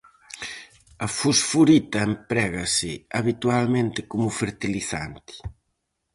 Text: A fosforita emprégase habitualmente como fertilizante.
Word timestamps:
A 1.05 1.07
fosforita 1.17 1.99
emprégase 2.09 2.91
habitualmente 3.17 3.99
como 4.11 4.35
fertilizante. 4.41 5.33